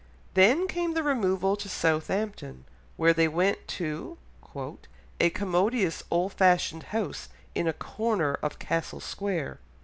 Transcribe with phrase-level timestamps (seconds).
[0.33, 2.65] Then came the removal to Southampton,
[2.97, 4.17] where they went to
[5.19, 9.59] "a commodious old fashioned house in a corner of Castle Square."